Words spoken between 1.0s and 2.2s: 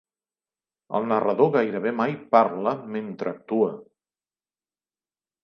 narrador gairebé mai